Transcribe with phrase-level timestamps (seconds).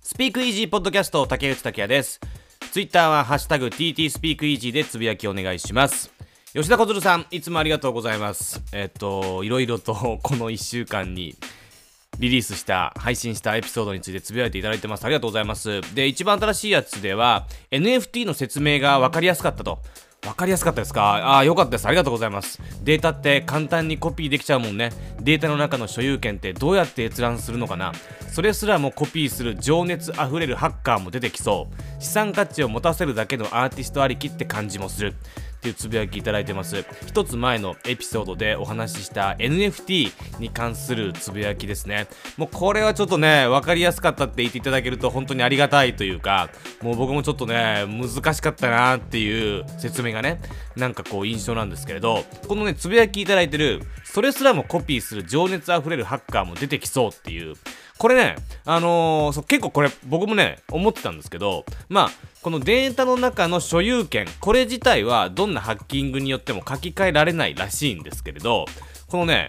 [0.00, 2.18] スピークイージーポッドキャスト竹内拓也です。
[2.72, 6.10] ツイッターはハッシュタグ TT スピークイージーでつぶやきお願いします。
[6.54, 8.62] 吉田小鶴さんいつもありがとうございます。
[8.72, 9.92] えっといろいろと
[10.22, 11.36] この1週間に
[12.18, 15.04] リリースした配信したエピソードについてつぶやいていただいてます。
[15.04, 15.82] ありがとうございます。
[15.94, 19.80] で一番新しいやつでは NFT の説明が分かりやすかったと。
[20.24, 21.02] 分かりやすかったですか？
[21.02, 21.86] ああ、よかったです。
[21.86, 22.60] ありがとうございます。
[22.82, 24.90] データって簡単にコピーできちゃうもんね。
[25.20, 27.92] データの中の所有権ってどうやって閲覧するのかな？
[28.32, 32.02] それすらもコピーする情熱あふれるハッカーも出てきそう。
[32.02, 35.14] 資産価値を持たせるだけのアーティストありきって感じもする。
[35.64, 36.84] っていうつぶやきいただいてます。
[37.06, 42.06] 一つ前のエピソードでお話しした NFT に関するつぶやきですね。
[42.36, 46.50] もうこれはちょっとね分かりやすかったって言っていただけると本当にありがたいというか
[46.82, 50.38] もう僕もちょっとね難しかったなっていう説明がね
[50.76, 57.54] なんかこう印象なんですけれどこのねつぶやきいただいてるそれすらもコピーする情熱あふれるハッカーも出てきそうっていう
[57.98, 62.10] これね、あのー、結構これ僕もね、思ってたんですけど、まあ、
[62.42, 68.66] このデータの中の所有権、これ自体はどんなハッキングによっても書き換えられないらしいんですけれど、
[69.08, 69.48] このね、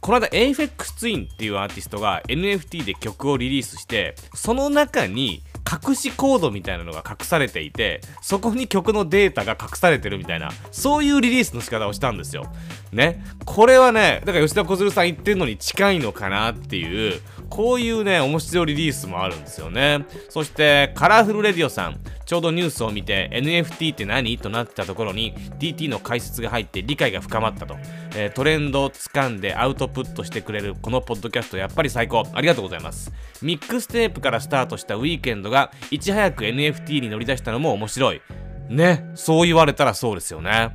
[0.00, 12.46] この間 AFX ツインっていうアーティストが NFT で曲をリリースして、その中に隠しコードみたいなのが隠されていてそこに曲のデータが隠されてるみたいなそういうリリースの仕方をしたんですよ。
[12.92, 13.22] ね。
[13.44, 20.04] これはねだから吉田小鶴さん言ってるのに近いのかなっていうこういうね面白いリリースもあるんですよね。
[20.28, 24.36] そしてカラフルレディオさんちょうどニュースを見て NFT って何？
[24.38, 27.76] となってたところに DT の解説が入って理解が深まったと、
[28.16, 32.24] えー、トレンドを掴んでアウトプットしてくれるこのポッドキャストやっぱり最高。
[32.32, 33.12] ありがとうございます。
[33.42, 38.22] ミックステープからスタートしたウィーケンドがいち早く NFT に乗り出したのも面白い。
[38.68, 40.74] ねそう言われたらそうですよね。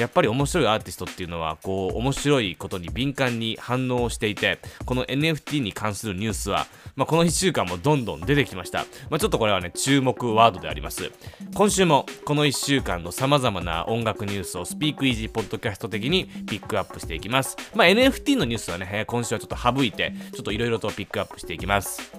[0.00, 11.10] やっぱり面白いアーティストっていうのはこう面白いことに敏感に反応していてこの NFT に関するニュースは、まあ、この1週間もどんどん出てきました、まあ、ちょっとこれはね注目ワードであります。
[11.54, 22.12] 今週もこの1週間のさまざまな音楽ニュースをスピークイージーポッドキャスト的にピックアップしていきます、まあ、NFT のニュースはね今週はちょっと省いてちょっといろいろとピックアップしていきます。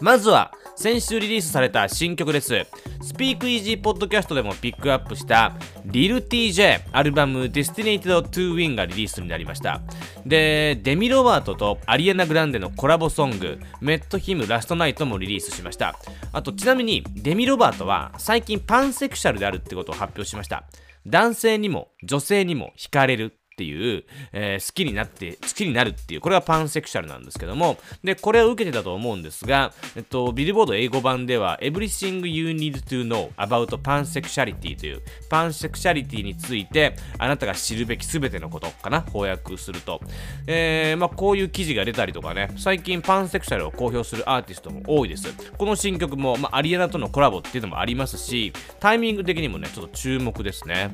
[0.00, 2.66] まずは先週リリースされた新曲です。
[3.02, 9.80] スピークイージーポッドキャストでもピックアップしたリル TJ アルバム Destinated to Win がリリースになりました。
[10.24, 15.94] で、デミ・ロバートとアリエナ・グランデのコラボソングメット・ヒム・ラストナイトもリリースしました。
[16.32, 20.64] あとちなみにデミ・ロバートは最近パンセクシャルであるってことを発表しました。
[21.06, 40.00] 男性にも女性にも惹かれるっていう、えー、好きになって、好きになるっていう、これはパンセクシャルなんですけども、で、これを受けてたと思うんですが、えっと、ビルボード英語版では、Everything You Need to Know About Pansexuality という、パンセクシャリティについて、あなたが知るべき全てのことかな、翻訳すると。
[40.48, 45.32] えー、まあ、こういう記事が出たりとかね、最近パンセクシャルを公表するアーティストも多いです。
[45.56, 50.90] この新曲も、まあ、アリエナとのコラボっていうのもありますし、タイミング的にもね、ちょっと注目ですね。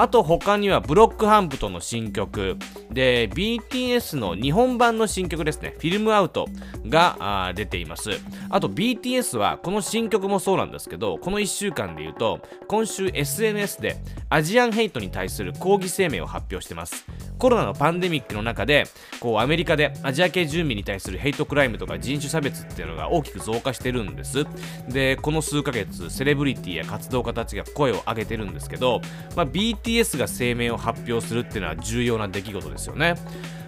[0.00, 2.56] あと他にはブロックハンプトの新曲。
[2.88, 5.74] で BTS の日本版の新曲ですね。
[5.78, 6.46] フィルムアウト
[6.86, 8.10] が出ています。
[8.48, 13.96] あと BTS はこの新曲もそうなんですけどこの1週間で言うと今週 SNS で
[14.30, 17.04] アジアンヘイトに対する抗議声明を発表してます。
[17.38, 18.84] コロナのパンデミックの中で
[19.20, 24.44] こうアメリカでアジア系住民に対するヘイトクライムとか人種差別っていうのが大きく増加してるんです。
[24.88, 29.00] でこの数ヶ月セレブリティや活動家たちが声を上げてるんですけど、
[29.36, 33.14] まあ、BTS が声明を発表するっていうのは重要な出来事ですよね。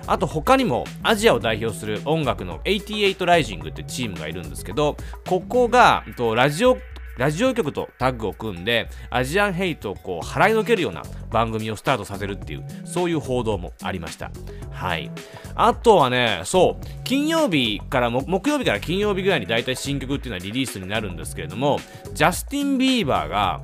[0.06, 4.96] あと他にもアジアを代表する音楽の88ライジングってチームがいるんですけど
[5.28, 6.04] ここが
[6.34, 6.78] ラジオ
[7.20, 14.30] ラジオ局とタッグを組んでアジアンヘイトをこう払いのけるような番組をスタートさせるっていうそういう報道もありました。
[14.70, 15.10] はい。
[15.54, 21.78] あとはねそう金曜日から木曜日から金曜日ぐらいに大体新曲っていうのはリリースになるんですけれども
[22.14, 23.60] ジャスティン・ビーバーが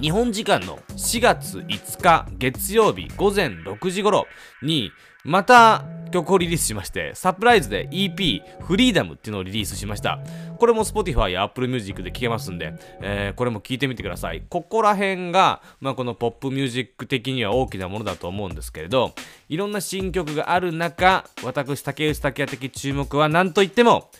[0.00, 4.26] 日本時間の4月5日月曜日午前6時頃
[4.62, 4.90] に
[5.24, 10.20] また曲をリリースしまして、サプライズで EP フリーダムっていうのをリリースしました。
[10.58, 14.42] これも Spotify や Apple Music で聴けますんで、えー、これも聴いてみてください。
[14.48, 19.14] ここら辺が、まあ、このポップミュージック的には大きなものだと思うんですけれど、
[19.48, 24.10] いろんな新曲がある中、私、竹内竹也的注目は何と言っても、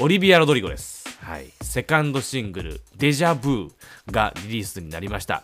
[0.00, 1.08] オリビア・ロドリゴです。
[1.22, 1.50] はい。
[1.60, 3.70] セカンドシングル、デジャブー
[4.10, 5.42] がリリースになりました。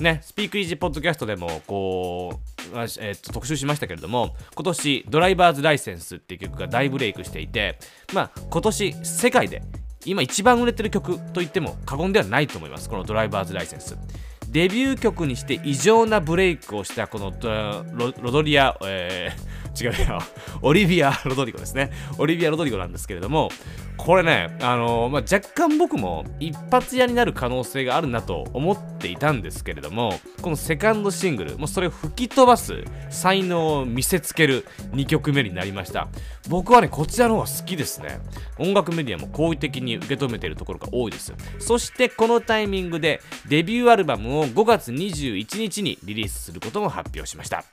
[0.00, 2.53] ね、スピークイージーポッドキャストでもこう、
[2.98, 7.78] えー、と特集しましたけれども今年ドライバーズライセンスっていう曲が大ブレイクしていて
[8.12, 9.62] まあ今年世界で
[10.04, 13.96] 今一番売れてる曲と言っても過言ではないと思いますこのドライバーズライセンス。
[14.54, 17.32] デビュー曲にして異常なブレイクをしたこの
[18.20, 20.20] ロドリア、えー、違うよ。
[20.62, 21.90] オリビア・ロドリゴですね。
[22.18, 23.50] オリビア・ロドリゴなんですけれども、
[23.96, 36.08] これね、あの、まあ、若干僕も一発屋になる可能性があるなと思っていたんですけれども、このセカンドシングル、もうそれを吹き飛ばす才能を見せつける2曲目になりました。
[36.48, 38.20] 僕はね、こちらの方が好きですね。
[38.58, 41.32] 音楽メディアも好意的に受け止めているところが多いです。
[41.58, 47.64] そしてこのタイミングでデビューアルバムを5月21日にリリースすることも発表しました。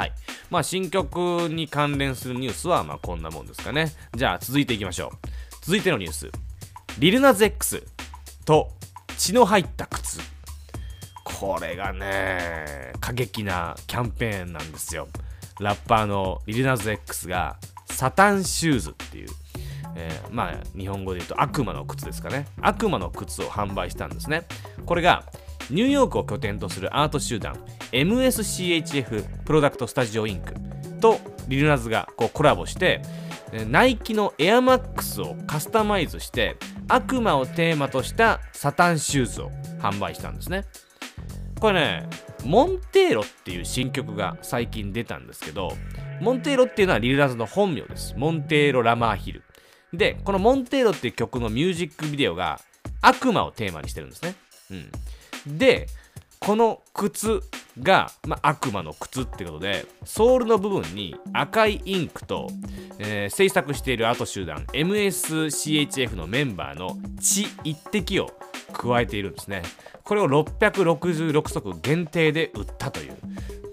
[0.00, 0.12] はい。
[0.48, 1.18] まあ、新曲
[1.50, 3.92] に関連するニュースは、まあ、こんなもんですかね。
[4.16, 5.10] じゃあ、続いていきましょう。
[5.60, 6.30] 続いてのニュース。
[6.98, 7.82] リルナズ X
[8.46, 8.70] と
[9.18, 10.20] 血の入った靴。
[11.22, 15.06] これがね、過激なキャンペーンなんですよ。
[15.60, 17.58] ラッパーのリルナズ X が
[17.90, 19.28] サタンシューズっていう、
[19.96, 24.44] えー、まあ日本語で言うと悪魔の靴ですかね悪魔の靴を販売したんですね
[24.86, 25.24] これが
[25.68, 30.54] ニューヨークを拠点とするアート集団 MSCHF プロダクトスタジオインク
[31.00, 33.02] とリルナズがこうコラボして
[33.68, 36.56] ナイキのエアマックスをカスタマイズして
[36.88, 39.50] 悪魔をテーマとしたサタンシューズを
[39.80, 40.64] 販売したんですね。
[41.58, 42.08] これね
[42.44, 45.72] モンテーロっていう新曲が最近出たんですけど
[46.20, 48.14] モンテーロっていうのはリルナズの本名です。
[48.16, 49.42] モンテーロ・ラマーヒル。
[49.92, 52.60] でこのモンテーロっていう曲のミュージックビデオが
[53.02, 54.34] 悪魔をテーマにしてるんですね。
[54.70, 54.74] う
[55.50, 55.58] ん。
[55.58, 55.86] で
[56.38, 57.42] この靴
[57.80, 62.48] が、まあ、悪魔の靴ってことでソールの部分に赤いインクと、
[62.98, 68.30] えー、制作しているアート集団 MSCHF のメンバーの血一滴を
[68.72, 69.62] 加えているんですね。
[70.04, 73.16] これを666足限定で売ったという。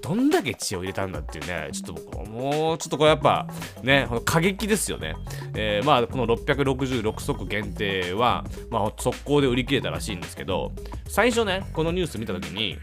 [0.07, 3.45] どんだけ血を入れたんだっていうね、ちょっと僕もうちょっとこれやっぱ
[3.83, 5.15] ね、過激ですよね。
[5.53, 10.71] えー、まあこの666足限定は、まあ速攻で売り切れたらしいんですけど、
[11.07, 12.77] 最初ね、このニュース見た時に、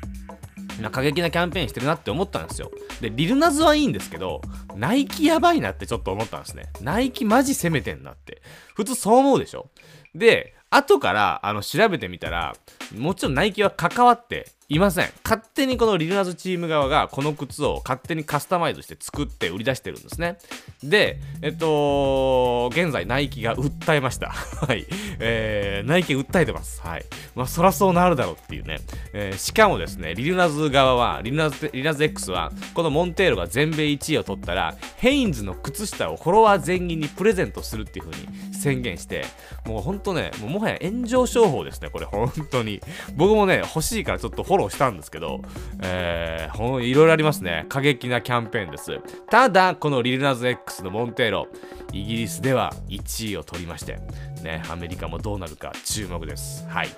[0.81, 2.71] な過激なキャンペーンしてるなって思ったんですよ。
[3.00, 4.43] で、リルナズはいいんですけど、
[4.75, 6.71] ナイキやばいなってちょっと思ったんですね。
[6.81, 8.43] ナイキマジ攻めてんなって。
[8.75, 9.71] 普通そう思うでしょ
[10.15, 12.55] で、後からあの調べてみたら、
[12.97, 15.11] もちろんナイキは関わっていません。
[15.22, 20.38] 勝手にこのリルナズチーム側がこの靴を勝手にカスタマイズして作って売り出してるんですね。
[20.82, 24.31] で、えっと、現在ナイキが訴えました。
[24.66, 24.87] はい。
[25.19, 26.81] えー、ナイキ訴えてます。
[26.81, 27.05] はい。
[27.34, 28.78] まあ、そらそうなるだろうっていうね。
[29.12, 39.26] えー、しかもですね、リルナズ側は、リルナズ、リルナズ X は、このモンテーロが全米1位を取ったら、ヘインズの靴下をフォロワー全員にプレゼントするっていう風に宣言して、
[39.67, 42.81] もうほんとね、もうもはや炎上商法ですね、これ本当に。
[43.14, 45.43] 僕もね、欲しいからちょっとフォォローしたんですけど、
[45.83, 47.67] えー、ほんいろいろありますね。
[47.69, 49.01] 過激なキャンペーンです。
[49.31, 51.49] ただ、このリルナズ X のモンテーロ、
[51.93, 53.99] イギリスでは1位を取りまして、
[54.43, 56.67] ね、アメリカもどうなるか注目です。
[56.69, 56.89] はい。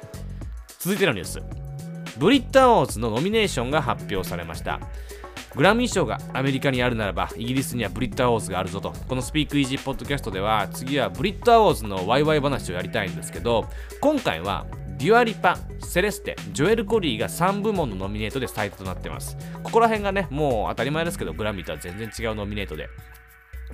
[0.78, 1.42] 続いてのニュース。
[2.18, 4.80] ブリット・アワーズのノミネーションが発表されました。
[5.56, 13.66] グラミー賞がアメリカにあるならばイギリスにはブリットアウォーズがあるぞとこのスピークイージーポッドキャストでは次はブリットアウォーズのワイワイ話をやりたいんですけど
[14.02, 14.66] 今回は
[14.98, 19.36] デュアリパ、セレステ、ジョエル・コリーが3部門のノミネートで最多となってます。
[19.62, 22.88] ここら辺がね、もう当たり前ですけど、グラミーとは全然違うノミネートで。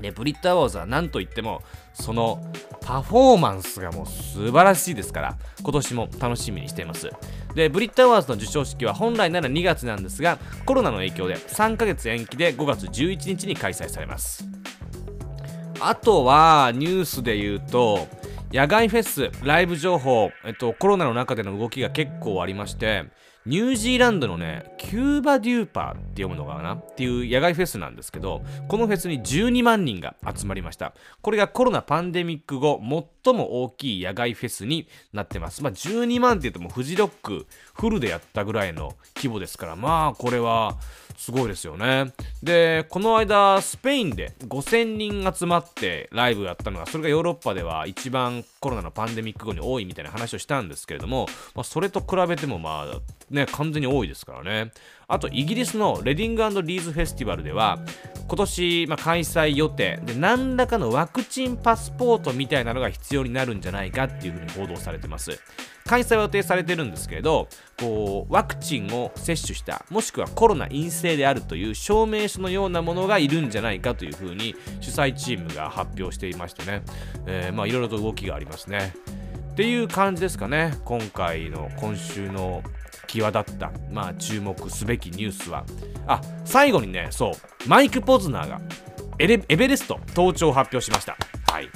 [0.00, 2.42] で、ブリット・アウォーズは何といっても、その
[2.80, 7.10] パフォーマンスがもう素晴らしいですから、今年も楽しみにしています。
[7.54, 14.44] で、ブリット・アワーズの授賞式は本来なら2月なんですが、コロナの影響で3ヶ月延期で5月11日に開催されます。
[15.80, 18.08] あとは、ニュースで言うと、
[18.52, 23.04] 野外フェス、ライブ情報、えっと、コロナの中での動きが結構ありまして、
[23.44, 30.94] ニュージーランドのね、キューバデューパーって読むのかなっていう野外フェスなんですけど、このフェスに12万人が集まりました。
[31.22, 32.80] これがコロナパンデミック後、
[33.24, 35.60] 最も大きい野外フェスになってます。
[35.60, 40.76] まあ、12万って言ってもフジロックフルでやったぐらいの規模ですから、まあ、これは
[41.16, 42.12] すごいですよね。
[42.42, 53.00] で、この間、スペインで5000人集まってライブやったのが、それがヨーロッパでは一番コロナのパンデミック後に多いみたいな話をしたんですけれども、まあ、それと比べても、まあ、
[53.32, 54.72] ね、完全に多いですからね。
[55.08, 57.78] あと、イギリスのレディングリーズフェスティバルでは、
[58.28, 65.38] 今年、まあ、開催予定で、何らかのワクチンパスポートみたいなのが必要になるんじゃないかっていうふうに報道されてます。
[65.86, 67.48] 開催は予定されてるんですけれど
[67.78, 76.82] こうワクチンを接種したもしくはコロナ陰性であるという証明書のようなものがいるんじゃないかというふうに主催チームが発表していましてね、
[77.26, 78.94] えー、まあいろいろと動きがありますね
[79.52, 82.62] っていう感じですかね今回の今週の
[83.12, 85.64] 際立った、まあ、注目すべきニュースは。
[86.06, 87.68] あ最後にねそう。
[87.68, 88.60] マイク・ポズナーが
[89.18, 91.16] エベレスト登頂を発表しました。
[91.52, 91.68] はい。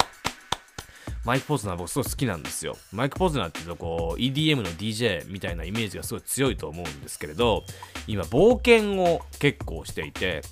[1.25, 2.77] マイク・ポズナー僕すごい好きなんですよ。
[2.93, 7.65] マイク・ポズナーって言うとこう EDM の DJ みたいなイメージがすごい強いと思うんですけれど、
[8.07, 10.43] 今冒険を結構していて、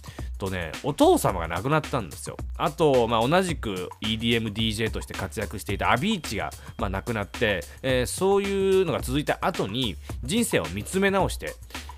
[0.44, 2.36] とねお父様が亡くなったんですよ。
[2.56, 11.54] あと、まあ、同じく EDMDJ として活躍していたアビーチが、まあ、亡くなって、えー、そういうのが続いた後に人生を見つめ直して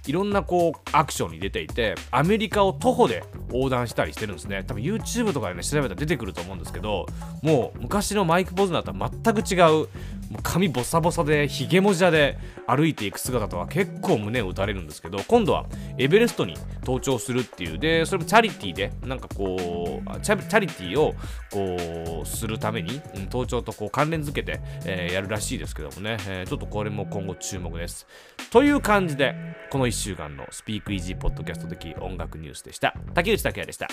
[0.07, 4.65] いろんなこうアクションに出ていてアメリカを徒歩で横断したりしてるんですね。
[4.67, 7.07] 多分 YouTube とかでね調べたら出てくると思うんですけど
[7.43, 9.89] もう昔のマイク・ポズナーとは全く違う
[10.31, 15.67] もう髪ボサボサでひげもじゃで歩いていく姿とは結構胸を打たれるんですけど今度は
[15.99, 17.79] エベレストに登頂するっていう。
[17.79, 21.15] でそれもチャリティーでなんかこうチャリティーを
[21.51, 28.07] こうするために、登頂とこう関連づけて、えー、やるらしいですけどもね、えー、ちょっとこれも今後注目です。
[28.51, 29.35] という感じで
[29.71, 32.95] この1週間のスピークイージーポッドキャスト的音楽ニュースでした。
[33.15, 33.89] 竹内拓也でした。